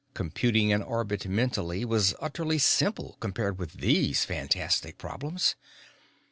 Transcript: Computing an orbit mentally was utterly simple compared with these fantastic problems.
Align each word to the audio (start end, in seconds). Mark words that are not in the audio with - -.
Computing 0.15 0.73
an 0.73 0.81
orbit 0.81 1.27
mentally 1.27 1.85
was 1.85 2.15
utterly 2.19 2.57
simple 2.57 3.17
compared 3.19 3.59
with 3.59 3.73
these 3.73 4.25
fantastic 4.25 4.97
problems. 4.97 5.53